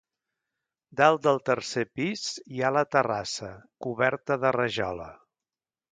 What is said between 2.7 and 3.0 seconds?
la